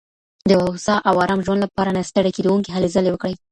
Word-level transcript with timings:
د 0.49 0.51
هوسا 0.65 0.95
او 1.09 1.15
ارام 1.23 1.39
ژوند 1.45 1.61
لپاره 1.65 1.89
نه 1.97 2.01
ستړې 2.09 2.31
کيدونکې 2.37 2.69
هلي 2.73 2.89
ځلي 2.95 3.09
وکړئ. 3.11 3.33